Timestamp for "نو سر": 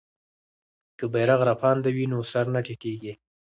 2.11-2.45